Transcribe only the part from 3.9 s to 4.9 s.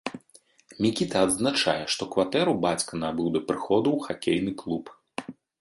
ў хакейны клуб.